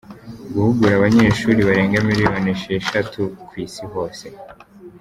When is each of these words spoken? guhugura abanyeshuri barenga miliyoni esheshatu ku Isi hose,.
guhugura 0.53 0.93
abanyeshuri 0.95 1.59
barenga 1.67 1.97
miliyoni 2.09 2.47
esheshatu 2.55 3.19
ku 3.45 3.53
Isi 3.65 3.83
hose,. 3.93 4.25